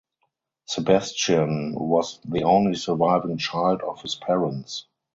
[0.65, 4.87] Sebastian was the only surviving child of his parents.